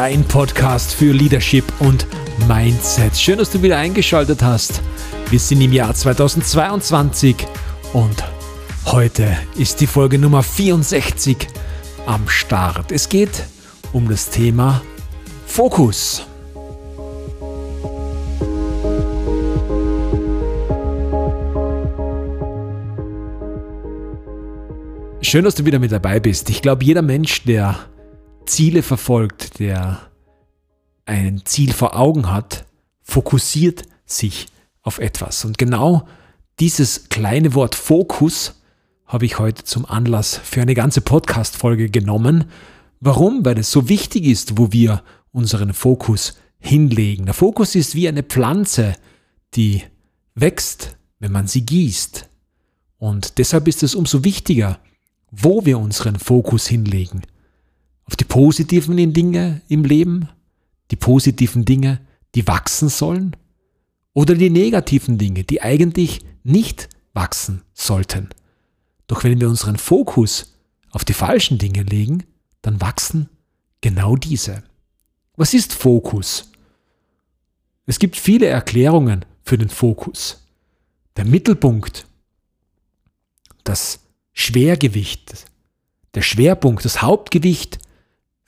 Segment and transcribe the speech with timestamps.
[0.00, 2.06] Dein Podcast für Leadership und
[2.46, 3.16] Mindset.
[3.16, 4.80] Schön, dass du wieder eingeschaltet hast.
[5.28, 7.34] Wir sind im Jahr 2022
[7.94, 8.22] und
[8.86, 11.48] heute ist die Folge Nummer 64
[12.06, 12.92] am Start.
[12.92, 13.42] Es geht
[13.92, 14.82] um das Thema
[15.46, 16.24] Fokus.
[25.22, 26.50] Schön, dass du wieder mit dabei bist.
[26.50, 27.80] Ich glaube, jeder Mensch, der
[28.48, 30.00] Ziele verfolgt, der
[31.04, 32.66] ein Ziel vor Augen hat,
[33.02, 34.46] fokussiert sich
[34.82, 35.44] auf etwas.
[35.44, 36.06] Und genau
[36.58, 38.60] dieses kleine Wort Fokus
[39.06, 42.44] habe ich heute zum Anlass für eine ganze Podcast-Folge genommen.
[43.00, 43.44] Warum?
[43.44, 47.26] Weil es so wichtig ist, wo wir unseren Fokus hinlegen.
[47.26, 48.96] Der Fokus ist wie eine Pflanze,
[49.54, 49.82] die
[50.34, 52.28] wächst, wenn man sie gießt.
[52.98, 54.78] Und deshalb ist es umso wichtiger,
[55.30, 57.22] wo wir unseren Fokus hinlegen.
[58.08, 60.30] Auf die positiven Dinge im Leben,
[60.90, 62.00] die positiven Dinge,
[62.34, 63.36] die wachsen sollen,
[64.14, 68.30] oder die negativen Dinge, die eigentlich nicht wachsen sollten.
[69.06, 70.54] Doch wenn wir unseren Fokus
[70.90, 72.24] auf die falschen Dinge legen,
[72.62, 73.28] dann wachsen
[73.82, 74.64] genau diese.
[75.36, 76.50] Was ist Fokus?
[77.86, 80.48] Es gibt viele Erklärungen für den Fokus.
[81.16, 82.06] Der Mittelpunkt,
[83.64, 84.00] das
[84.32, 85.46] Schwergewicht,
[86.14, 87.78] der Schwerpunkt, das Hauptgewicht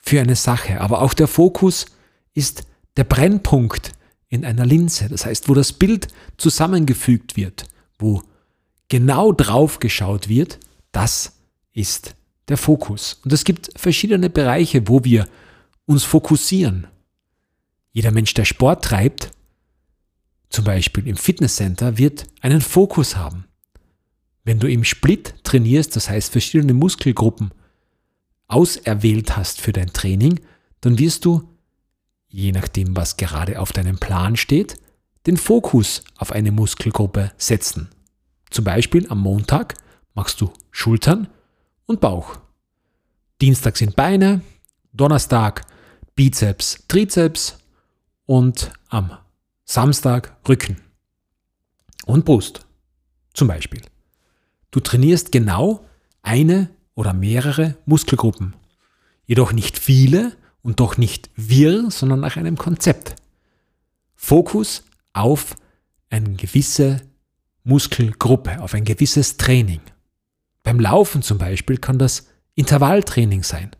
[0.01, 0.81] für eine Sache.
[0.81, 1.85] Aber auch der Fokus
[2.33, 2.63] ist
[2.97, 3.93] der Brennpunkt
[4.29, 5.09] in einer Linse.
[5.09, 6.07] Das heißt, wo das Bild
[6.37, 7.65] zusammengefügt wird,
[7.99, 8.23] wo
[8.89, 10.59] genau drauf geschaut wird,
[10.91, 11.33] das
[11.73, 12.15] ist
[12.47, 13.19] der Fokus.
[13.23, 15.27] Und es gibt verschiedene Bereiche, wo wir
[15.85, 16.87] uns fokussieren.
[17.91, 19.31] Jeder Mensch, der Sport treibt,
[20.49, 23.45] zum Beispiel im Fitnesscenter, wird einen Fokus haben.
[24.43, 27.51] Wenn du im Split trainierst, das heißt verschiedene Muskelgruppen
[28.51, 30.39] auserwählt hast für dein Training,
[30.81, 31.47] dann wirst du,
[32.27, 34.75] je nachdem, was gerade auf deinem Plan steht,
[35.25, 37.89] den Fokus auf eine Muskelgruppe setzen.
[38.49, 39.75] Zum Beispiel am Montag
[40.13, 41.27] machst du Schultern
[41.85, 42.37] und Bauch.
[43.39, 44.41] Dienstag sind Beine,
[44.93, 45.65] Donnerstag
[46.15, 47.57] Bizeps, Trizeps
[48.25, 49.17] und am
[49.65, 50.77] Samstag Rücken
[52.05, 52.65] und Brust.
[53.33, 53.81] Zum Beispiel.
[54.71, 55.85] Du trainierst genau
[56.21, 58.55] eine oder mehrere Muskelgruppen.
[59.25, 63.15] Jedoch nicht viele und doch nicht wirr, sondern nach einem Konzept.
[64.15, 65.55] Fokus auf
[66.09, 67.01] eine gewisse
[67.63, 69.81] Muskelgruppe, auf ein gewisses Training.
[70.63, 73.71] Beim Laufen zum Beispiel kann das Intervalltraining sein.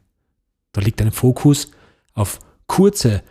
[0.72, 1.72] Da liegt ein Fokus
[2.14, 3.24] auf kurze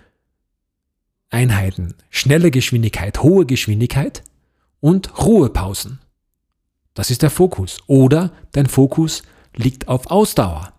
[1.30, 4.22] Einheiten, schnelle Geschwindigkeit, hohe Geschwindigkeit
[4.80, 6.00] und Ruhepausen.
[6.94, 7.78] Das ist der Fokus.
[7.86, 9.22] Oder dein Fokus
[9.54, 10.72] liegt auf Ausdauer.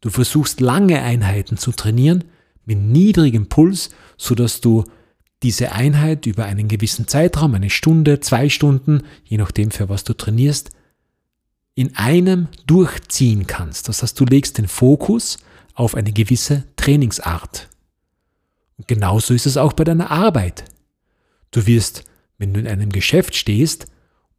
[0.00, 2.24] Du versuchst lange Einheiten zu trainieren
[2.64, 4.84] mit niedrigem Puls, sodass du
[5.42, 10.14] diese Einheit über einen gewissen Zeitraum, eine Stunde, zwei Stunden, je nachdem für was du
[10.14, 10.70] trainierst,
[11.74, 13.88] in einem durchziehen kannst.
[13.88, 15.38] Das heißt, du legst den Fokus
[15.74, 17.68] auf eine gewisse Trainingsart.
[18.76, 20.64] Und genauso ist es auch bei deiner Arbeit.
[21.52, 22.04] Du wirst,
[22.36, 23.86] wenn du in einem Geschäft stehst,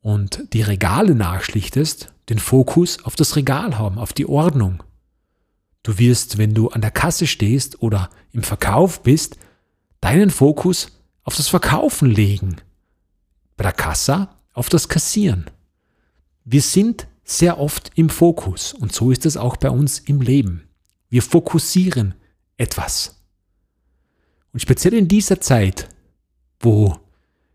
[0.02, 4.84] und die Regale nachschlichtest, den Fokus auf das Regal haben, auf die Ordnung.
[5.84, 9.38] Du wirst, wenn du an der Kasse stehst oder im Verkauf bist,
[10.02, 12.58] deinen Fokus auf das Verkaufen legen.
[13.58, 15.50] Bei der Kasse auf das Kassieren.
[16.44, 20.68] Wir sind sehr oft im Fokus und so ist es auch bei uns im Leben.
[21.10, 22.16] Wir fokussieren
[22.58, 23.22] etwas.
[24.52, 25.90] Und speziell in dieser Zeit,
[26.60, 26.98] wo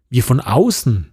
[0.08, 1.10] wir von außen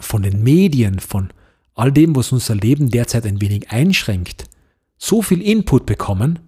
[0.00, 1.32] von den Medien, von
[1.74, 4.44] all dem, was unser Leben derzeit ein wenig einschränkt,
[4.98, 6.38] so viel Input bekommen,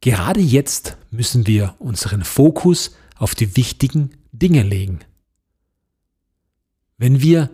[0.00, 5.00] gerade jetzt müssen wir unseren Fokus auf die wichtigen Dinge legen.
[6.98, 7.50] Wenn wir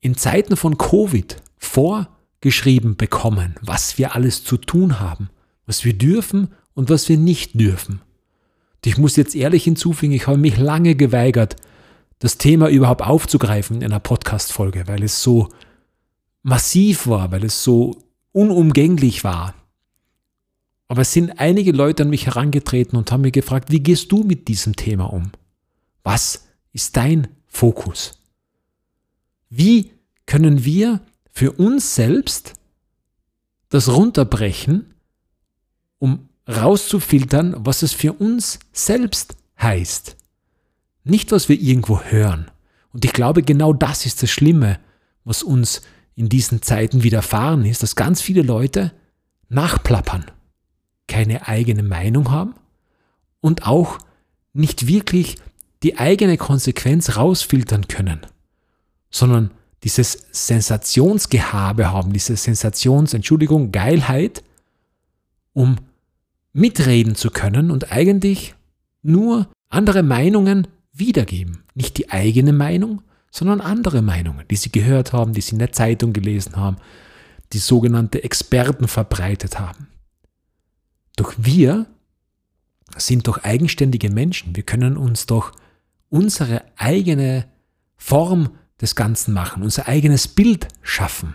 [0.00, 5.30] in Zeiten von Covid vorgeschrieben bekommen, was wir alles zu tun haben,
[5.66, 8.02] was wir dürfen und was wir nicht dürfen.
[8.74, 11.56] Und ich muss jetzt ehrlich hinzufügen, ich habe mich lange geweigert,
[12.18, 15.48] das Thema überhaupt aufzugreifen in einer Podcast-Folge, weil es so
[16.42, 18.02] massiv war, weil es so
[18.32, 19.54] unumgänglich war.
[20.88, 24.22] Aber es sind einige Leute an mich herangetreten und haben mir gefragt, wie gehst du
[24.22, 25.32] mit diesem Thema um?
[26.02, 28.18] Was ist dein Fokus?
[29.48, 29.92] Wie
[30.26, 31.00] können wir
[31.32, 32.54] für uns selbst
[33.70, 34.94] das runterbrechen,
[35.98, 40.16] um rauszufiltern, was es für uns selbst heißt?
[41.04, 42.50] Nicht, was wir irgendwo hören.
[42.92, 44.78] Und ich glaube, genau das ist das Schlimme,
[45.24, 45.82] was uns
[46.16, 48.92] in diesen Zeiten widerfahren ist, dass ganz viele Leute
[49.48, 50.24] nachplappern.
[51.06, 52.54] keine eigene Meinung haben
[53.40, 53.98] und auch
[54.54, 55.36] nicht wirklich
[55.82, 58.20] die eigene Konsequenz rausfiltern können,
[59.10, 59.50] sondern
[59.82, 64.42] dieses Sensationsgehabe haben, diese Sensations, Entschuldigung, Geilheit,
[65.52, 65.76] um
[66.54, 68.54] mitreden zu können und eigentlich
[69.02, 71.64] nur andere Meinungen wiedergeben.
[71.74, 75.72] Nicht die eigene Meinung, sondern andere Meinungen, die sie gehört haben, die sie in der
[75.72, 76.76] Zeitung gelesen haben,
[77.52, 79.88] die sogenannte Experten verbreitet haben.
[81.16, 81.86] Doch wir
[82.96, 84.54] sind doch eigenständige Menschen.
[84.54, 85.52] Wir können uns doch
[86.10, 87.46] unsere eigene
[87.96, 88.50] Form
[88.80, 91.34] des Ganzen machen, unser eigenes Bild schaffen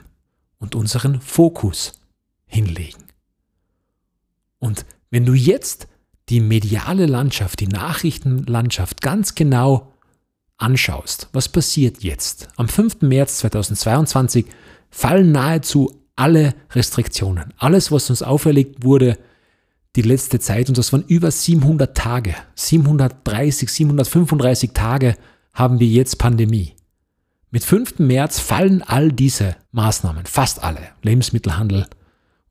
[0.58, 2.00] und unseren Fokus
[2.46, 3.04] hinlegen.
[4.60, 5.88] Und wenn du jetzt
[6.30, 9.94] die mediale Landschaft, die Nachrichtenlandschaft ganz genau
[10.58, 12.50] anschaust, was passiert jetzt?
[12.58, 13.02] Am 5.
[13.02, 14.46] März 2022
[14.90, 17.54] fallen nahezu alle Restriktionen.
[17.58, 19.18] Alles, was uns auferlegt wurde,
[19.96, 25.16] die letzte Zeit, und das waren über 700 Tage, 730, 735 Tage
[25.54, 26.76] haben wir jetzt Pandemie.
[27.52, 28.00] Mit 5.
[28.00, 30.82] März fallen all diese Maßnahmen, fast alle.
[31.02, 31.88] Lebensmittelhandel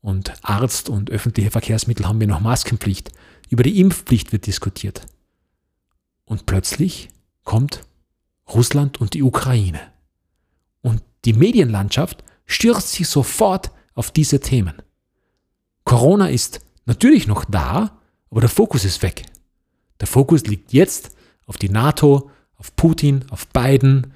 [0.00, 3.12] und Arzt und öffentliche Verkehrsmittel haben wir noch Maskenpflicht.
[3.48, 5.06] Über die Impfpflicht wird diskutiert.
[6.24, 7.08] Und plötzlich
[7.44, 7.82] kommt
[8.48, 9.80] Russland und die Ukraine.
[10.82, 14.74] Und die Medienlandschaft stürzt sich sofort auf diese Themen.
[15.84, 17.98] Corona ist natürlich noch da,
[18.30, 19.24] aber der Fokus ist weg.
[20.00, 21.16] Der Fokus liegt jetzt
[21.46, 24.12] auf die NATO, auf Putin, auf Biden,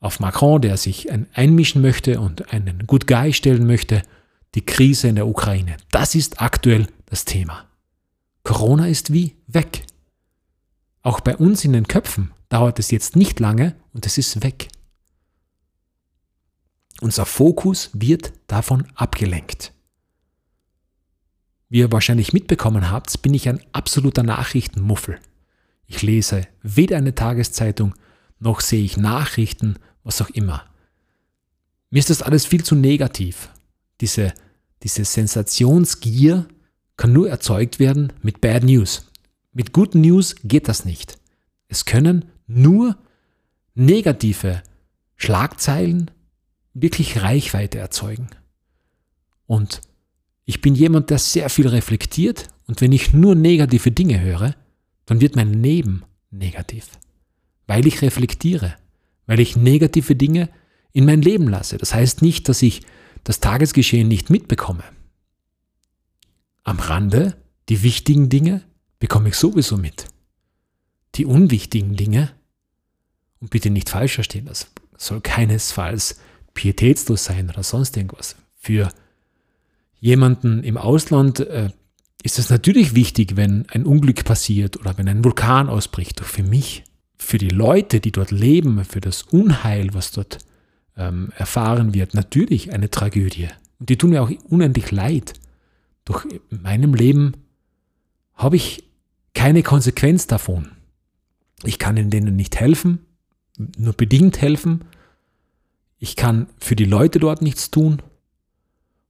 [0.00, 4.02] auf Macron, der sich einmischen möchte und einen Good Guy stellen möchte,
[4.54, 5.76] die Krise in der Ukraine.
[5.92, 7.66] Das ist aktuell das Thema.
[8.42, 9.84] Corona ist wie weg.
[11.02, 14.68] Auch bei uns in den Köpfen dauert es jetzt nicht lange und es ist weg.
[17.00, 19.72] Unser Fokus wird davon abgelenkt.
[21.68, 25.18] Wie ihr wahrscheinlich mitbekommen habt, bin ich ein absoluter Nachrichtenmuffel.
[25.86, 27.94] Ich lese weder eine Tageszeitung,
[28.38, 30.64] noch sehe ich Nachrichten, was auch immer.
[31.90, 33.48] Mir ist das alles viel zu negativ.
[34.00, 34.32] Diese,
[34.82, 36.46] diese Sensationsgier
[37.02, 39.10] kann nur erzeugt werden mit Bad News.
[39.52, 41.18] Mit Good News geht das nicht.
[41.66, 42.96] Es können nur
[43.74, 44.62] negative
[45.16, 46.12] Schlagzeilen
[46.74, 48.28] wirklich Reichweite erzeugen.
[49.48, 49.80] Und
[50.44, 54.54] ich bin jemand, der sehr viel reflektiert und wenn ich nur negative Dinge höre,
[55.04, 56.86] dann wird mein Leben negativ,
[57.66, 58.76] weil ich reflektiere,
[59.26, 60.50] weil ich negative Dinge
[60.92, 61.78] in mein Leben lasse.
[61.78, 62.82] Das heißt nicht, dass ich
[63.24, 64.84] das Tagesgeschehen nicht mitbekomme.
[66.64, 67.36] Am Rande,
[67.68, 68.62] die wichtigen Dinge
[68.98, 70.06] bekomme ich sowieso mit.
[71.16, 72.30] Die unwichtigen Dinge,
[73.40, 76.20] und bitte nicht falsch verstehen, das soll keinesfalls
[76.54, 78.36] pietätslos sein oder sonst irgendwas.
[78.56, 78.92] Für
[79.98, 81.70] jemanden im Ausland äh,
[82.22, 86.20] ist es natürlich wichtig, wenn ein Unglück passiert oder wenn ein Vulkan ausbricht.
[86.20, 86.84] Doch für mich,
[87.18, 90.38] für die Leute, die dort leben, für das Unheil, was dort
[90.96, 93.48] ähm, erfahren wird, natürlich eine Tragödie.
[93.80, 95.34] Und die tun mir auch unendlich leid.
[96.04, 97.34] Doch in meinem Leben
[98.34, 98.84] habe ich
[99.34, 100.72] keine Konsequenz davon.
[101.64, 103.06] Ich kann denen nicht helfen,
[103.76, 104.84] nur bedingt helfen.
[105.98, 108.02] Ich kann für die Leute dort nichts tun.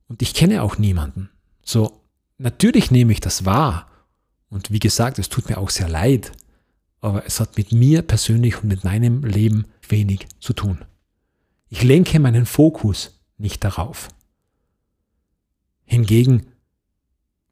[0.08, 1.30] Und ich kenne auch niemanden.
[1.64, 2.02] So,
[2.37, 3.88] natürlich nehme ich das wahr.
[4.50, 6.32] Und wie gesagt, es tut mir auch sehr leid.
[7.00, 10.84] Aber es hat mit mir persönlich und mit meinem Leben wenig zu tun.
[11.70, 14.08] Ich lenke meinen Fokus nicht darauf.
[15.84, 16.51] Hingegen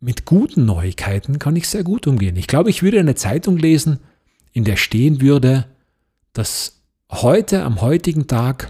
[0.00, 2.36] mit guten Neuigkeiten kann ich sehr gut umgehen.
[2.36, 4.00] Ich glaube, ich würde eine Zeitung lesen,
[4.52, 5.66] in der stehen würde,
[6.32, 6.80] dass
[7.10, 8.68] heute, am heutigen Tag,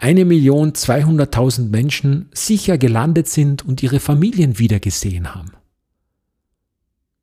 [0.00, 5.52] 1.200.000 Menschen sicher gelandet sind und ihre Familien wiedergesehen haben.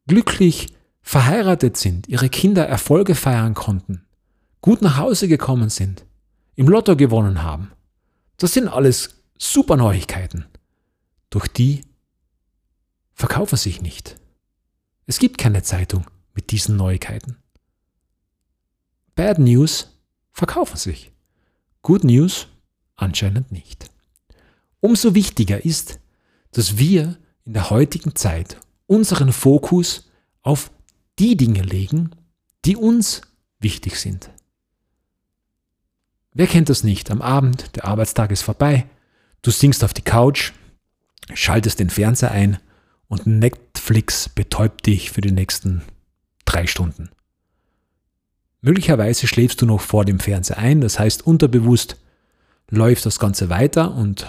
[0.08, 4.04] Glücklich verheiratet sind, ihre Kinder Erfolge feiern konnten,
[4.62, 6.06] gut nach Hause gekommen sind,
[6.56, 7.72] im Lotto gewonnen haben.
[8.38, 10.46] Das sind alles super Neuigkeiten,
[11.30, 11.82] durch die
[13.14, 14.18] verkaufen sich nicht.
[15.06, 17.38] Es gibt keine Zeitung mit diesen Neuigkeiten.
[19.16, 19.98] Bad News
[20.32, 21.12] verkaufen sich.
[21.82, 22.48] Good News
[22.96, 23.90] anscheinend nicht.
[24.80, 26.00] Umso wichtiger ist,
[26.52, 30.10] dass wir in der heutigen Zeit unseren Fokus
[30.42, 30.72] auf
[31.20, 32.12] die Dinge legen,
[32.66, 33.22] die uns
[33.60, 34.30] wichtig sind.
[36.34, 37.12] Wer kennt das nicht?
[37.12, 38.88] Am Abend, der Arbeitstag ist vorbei,
[39.42, 40.54] du singst auf die Couch,
[41.34, 42.58] schaltest den Fernseher ein
[43.12, 45.82] und Netflix betäubt dich für die nächsten
[46.46, 47.10] drei Stunden.
[48.62, 51.98] Möglicherweise schläfst du noch vor dem Fernseher ein, das heißt unterbewusst
[52.70, 54.28] läuft das Ganze weiter und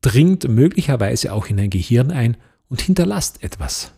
[0.00, 2.38] dringt möglicherweise auch in dein Gehirn ein
[2.70, 3.92] und hinterlasst etwas.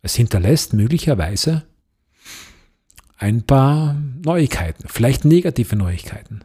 [0.00, 1.64] Es hinterlässt möglicherweise
[3.18, 3.94] ein paar
[4.24, 6.40] Neuigkeiten, vielleicht negative Neuigkeiten,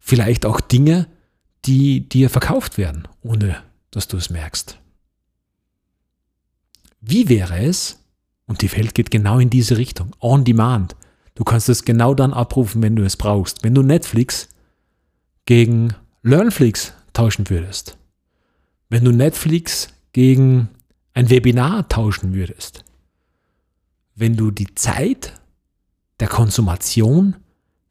[0.00, 1.06] vielleicht auch Dinge,
[1.64, 4.80] die dir verkauft werden, ohne dass du es merkst.
[7.00, 8.04] Wie wäre es,
[8.46, 10.96] und die Welt geht genau in diese Richtung, on demand,
[11.34, 14.48] du kannst es genau dann abrufen, wenn du es brauchst, wenn du Netflix
[15.46, 17.96] gegen LearnFlix tauschen würdest,
[18.88, 20.68] wenn du Netflix gegen
[21.14, 22.84] ein Webinar tauschen würdest,
[24.14, 25.32] wenn du die Zeit
[26.20, 27.36] der Konsumation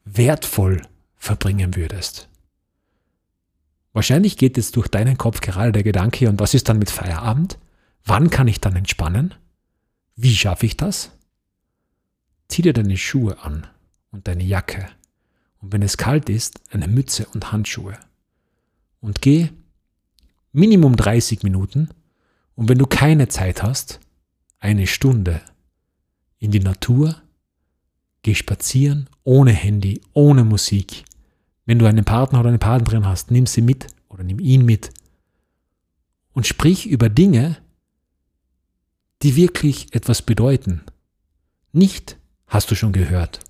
[0.04, 0.82] wertvoll
[1.16, 2.28] verbringen würdest.
[3.92, 7.58] Wahrscheinlich geht jetzt durch deinen Kopf gerade der Gedanke, und was ist dann mit Feierabend?
[8.08, 9.34] Wann kann ich dann entspannen?
[10.16, 11.12] Wie schaffe ich das?
[12.48, 13.66] Zieh dir deine Schuhe an
[14.10, 14.88] und deine Jacke
[15.60, 17.98] und wenn es kalt ist, eine Mütze und Handschuhe.
[19.00, 19.50] Und geh
[20.52, 21.90] Minimum 30 Minuten
[22.54, 24.00] und wenn du keine Zeit hast,
[24.58, 25.40] eine Stunde
[26.38, 27.22] in die Natur
[28.22, 31.04] Geh spazieren, ohne Handy, ohne Musik.
[31.64, 34.90] Wenn du einen Partner oder eine Partnerin hast, nimm sie mit oder nimm ihn mit.
[36.32, 37.58] Und sprich über Dinge,
[39.22, 40.82] die wirklich etwas bedeuten.
[41.72, 43.40] Nicht, hast du schon gehört.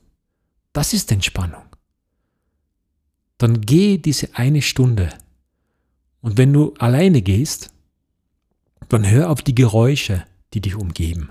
[0.73, 1.65] Das ist Entspannung.
[3.37, 5.11] Dann geh diese eine Stunde.
[6.21, 7.73] Und wenn du alleine gehst,
[8.89, 11.31] dann hör auf die Geräusche, die dich umgeben.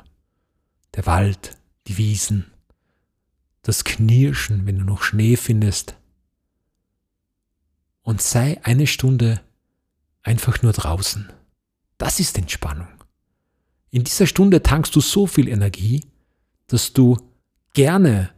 [0.95, 2.45] Der Wald, die Wiesen,
[3.63, 5.95] das Knirschen, wenn du noch Schnee findest.
[8.03, 9.41] Und sei eine Stunde
[10.23, 11.29] einfach nur draußen.
[11.97, 12.96] Das ist Entspannung.
[13.89, 16.05] In dieser Stunde tankst du so viel Energie,
[16.67, 17.17] dass du
[17.73, 18.31] gerne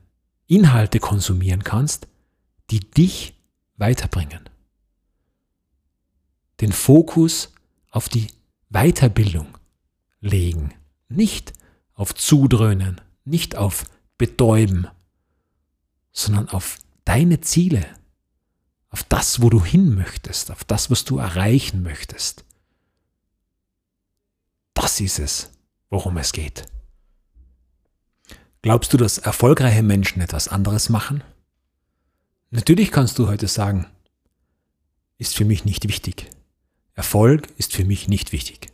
[0.47, 2.07] Inhalte konsumieren kannst,
[2.69, 3.33] die dich
[3.77, 4.49] weiterbringen.
[6.61, 7.53] Den Fokus
[7.89, 8.27] auf die
[8.69, 9.57] Weiterbildung
[10.21, 10.73] legen,
[11.07, 11.53] nicht
[11.93, 13.85] auf Zudröhnen, nicht auf
[14.17, 14.87] Betäuben,
[16.11, 17.85] sondern auf deine Ziele,
[18.89, 22.43] auf das, wo du hin möchtest, auf das, was du erreichen möchtest.
[24.81, 25.49] Das ist es,
[25.89, 26.65] worum es geht.
[28.61, 31.21] Glaubst du, dass erfolgreiche Menschen etwas anderes machen?
[32.49, 33.87] Natürlich kannst du heute sagen,
[35.17, 36.29] ist für mich nicht wichtig.
[36.93, 38.71] Erfolg ist für mich nicht wichtig.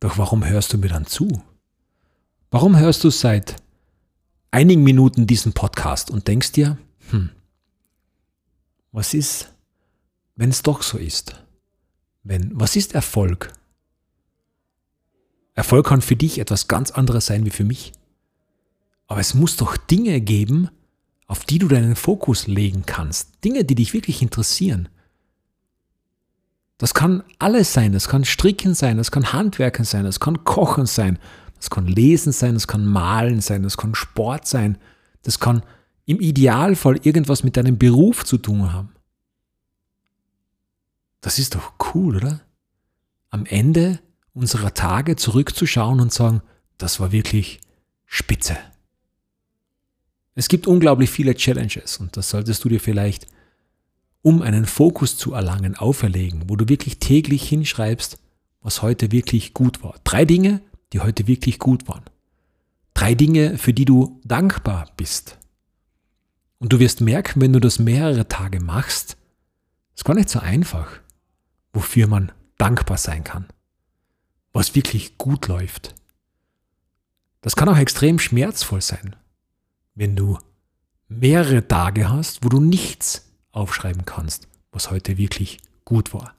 [0.00, 1.40] Doch warum hörst du mir dann zu?
[2.50, 3.62] Warum hörst du seit
[4.50, 6.76] einigen Minuten diesen Podcast und denkst dir,
[7.10, 7.30] hm,
[8.90, 9.52] was ist,
[10.34, 11.40] wenn es doch so ist?
[12.28, 13.54] Wenn, was ist Erfolg?
[15.54, 17.92] Erfolg kann für dich etwas ganz anderes sein wie für mich.
[19.06, 20.68] Aber es muss doch Dinge geben,
[21.26, 23.42] auf die du deinen Fokus legen kannst.
[23.44, 24.90] Dinge, die dich wirklich interessieren.
[26.76, 27.94] Das kann alles sein.
[27.94, 31.18] Das kann Stricken sein, das kann Handwerken sein, das kann Kochen sein,
[31.56, 34.76] das kann Lesen sein, das kann Malen sein, das kann Sport sein,
[35.22, 35.62] das kann
[36.04, 38.90] im Idealfall irgendwas mit deinem Beruf zu tun haben.
[41.20, 42.40] Das ist doch cool, oder?
[43.30, 44.00] Am Ende
[44.32, 46.42] unserer Tage zurückzuschauen und sagen,
[46.78, 47.60] das war wirklich
[48.06, 48.56] spitze.
[50.34, 53.26] Es gibt unglaublich viele Challenges und das solltest du dir vielleicht,
[54.22, 58.18] um einen Fokus zu erlangen, auferlegen, wo du wirklich täglich hinschreibst,
[58.60, 59.96] was heute wirklich gut war.
[60.04, 60.60] Drei Dinge,
[60.92, 62.04] die heute wirklich gut waren.
[62.94, 65.38] Drei Dinge, für die du dankbar bist.
[66.58, 69.16] Und du wirst merken, wenn du das mehrere Tage machst,
[69.94, 71.00] ist gar nicht so einfach,
[71.72, 73.46] wofür man dankbar sein kann.
[74.52, 75.94] Was wirklich gut läuft.
[77.40, 79.16] Das kann auch extrem schmerzvoll sein,
[79.94, 80.38] wenn du
[81.08, 86.34] mehrere Tage hast, wo du nichts aufschreiben kannst, was heute wirklich gut war.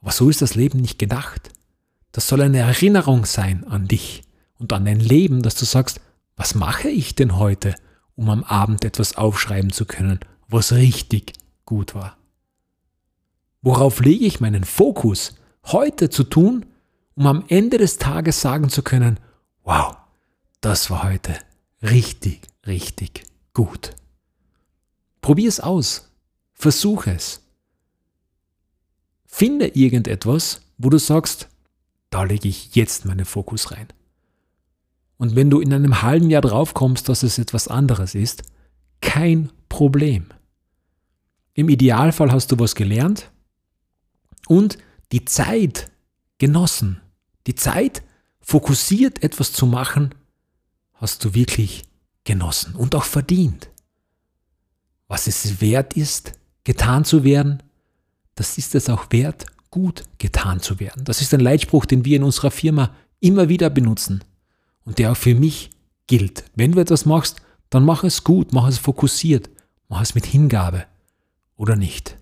[0.00, 1.50] Aber so ist das Leben nicht gedacht.
[2.12, 4.22] Das soll eine Erinnerung sein an dich
[4.58, 6.00] und an dein Leben, dass du sagst,
[6.36, 7.74] was mache ich denn heute,
[8.14, 12.17] um am Abend etwas aufschreiben zu können, was richtig gut war?
[13.62, 15.34] Worauf lege ich meinen Fokus
[15.64, 16.66] heute zu tun,
[17.14, 19.18] um am Ende des Tages sagen zu können,
[19.64, 19.96] wow,
[20.60, 21.36] das war heute
[21.82, 23.24] richtig, richtig
[23.54, 23.90] gut.
[25.20, 26.10] Probier es aus.
[26.54, 27.42] Versuche es.
[29.26, 31.48] Finde irgendetwas, wo du sagst,
[32.10, 33.88] da lege ich jetzt meinen Fokus rein.
[35.18, 38.42] Und wenn du in einem halben Jahr drauf kommst, dass es etwas anderes ist,
[39.00, 40.26] kein Problem.
[41.54, 43.30] Im Idealfall hast du was gelernt
[44.46, 44.78] und
[45.12, 45.90] die Zeit
[46.38, 47.00] genossen.
[47.46, 48.02] Die Zeit,
[48.40, 50.14] fokussiert etwas zu machen,
[50.94, 51.84] hast du wirklich
[52.24, 53.70] genossen und auch verdient.
[55.06, 56.32] Was es wert ist,
[56.64, 57.62] getan zu werden,
[58.34, 61.04] das ist es auch wert, gut getan zu werden.
[61.04, 64.22] Das ist ein Leitspruch, den wir in unserer Firma immer wieder benutzen
[64.84, 65.70] und der auch für mich
[66.06, 66.44] gilt.
[66.54, 67.40] Wenn du etwas machst,
[67.70, 69.50] dann mach es gut, mach es fokussiert,
[69.88, 70.84] mach es mit Hingabe
[71.56, 72.17] oder nicht.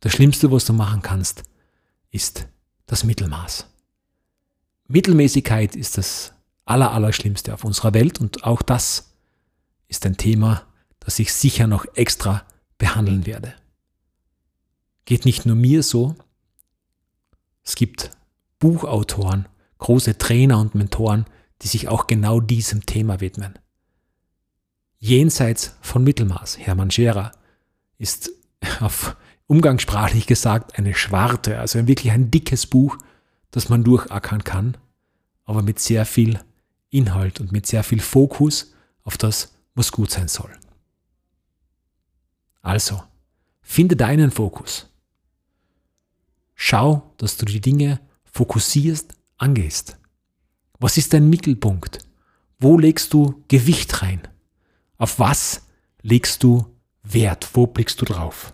[0.00, 1.42] Das Schlimmste, was du machen kannst,
[2.10, 2.48] ist
[2.86, 3.66] das Mittelmaß.
[4.88, 6.32] Mittelmäßigkeit ist das
[6.64, 9.14] Allerallerschlimmste auf unserer Welt und auch das
[9.88, 10.66] ist ein Thema,
[11.00, 12.44] das ich sicher noch extra
[12.78, 13.54] behandeln werde.
[15.04, 16.16] Geht nicht nur mir so,
[17.62, 18.10] es gibt
[18.58, 21.26] Buchautoren, große Trainer und Mentoren,
[21.62, 23.58] die sich auch genau diesem Thema widmen.
[24.98, 27.32] Jenseits von Mittelmaß, Hermann Scherer,
[27.98, 28.30] ist
[28.80, 29.16] auf
[29.50, 32.98] umgangssprachlich gesagt eine Schwarte, also wirklich ein dickes Buch,
[33.50, 34.76] das man durchackern kann,
[35.44, 36.38] aber mit sehr viel
[36.88, 40.52] Inhalt und mit sehr viel Fokus auf das, was gut sein soll.
[42.62, 43.02] Also,
[43.60, 44.88] finde deinen Fokus.
[46.54, 49.98] Schau, dass du die Dinge fokussierst, angehst.
[50.78, 51.98] Was ist dein Mittelpunkt?
[52.60, 54.28] Wo legst du Gewicht rein?
[54.96, 55.66] Auf was
[56.02, 56.66] legst du
[57.02, 57.48] Wert?
[57.54, 58.52] Wo blickst du drauf?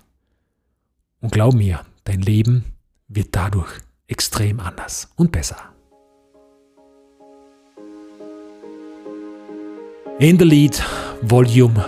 [1.26, 2.64] Und glaub mir, dein Leben
[3.08, 5.56] wird dadurch extrem anders und besser.
[10.20, 10.80] In the Lead
[11.22, 11.84] Volume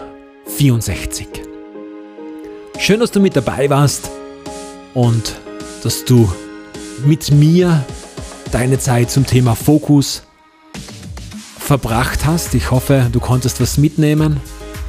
[0.47, 1.28] 64.
[2.80, 4.11] Schön, dass du mit dabei warst
[4.95, 5.40] und
[5.85, 6.28] dass du
[7.07, 7.85] mit mir
[8.50, 10.25] deine Zeit zum Thema Fokus
[11.61, 12.57] verbracht hast.
[12.57, 14.40] Ich hoffe, du konntest was mitnehmen.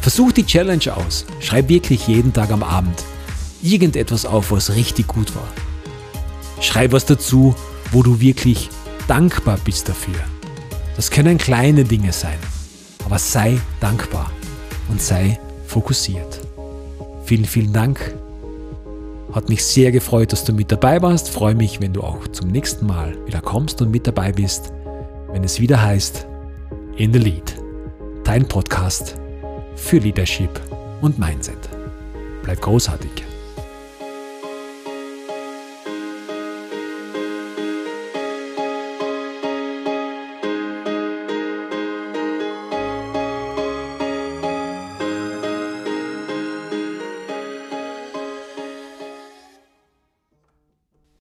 [0.02, 1.28] Versuch die Challenge aus.
[1.40, 3.04] Schreib wirklich jeden Tag am Abend
[3.62, 5.48] irgendetwas auf, was richtig gut war.
[6.62, 7.56] Schreib was dazu,
[7.92, 8.70] wo du wirklich
[9.08, 10.16] dankbar bist dafür.
[10.96, 12.38] Das können kleine Dinge sein,
[13.06, 14.32] aber sei dankbar
[14.90, 16.42] und sei fokussiert.
[17.24, 18.14] Vielen, vielen Dank.
[19.32, 21.30] Hat mich sehr gefreut, dass du mit dabei warst.
[21.30, 24.74] Freue mich, wenn du auch zum nächsten Mal wieder kommst und mit dabei bist,
[25.32, 26.26] wenn es wieder heißt
[26.98, 27.56] In the Lead,
[28.24, 29.16] dein Podcast
[29.76, 30.60] für Leadership
[31.02, 31.70] und Mindset.
[32.44, 33.29] Bleib großartig.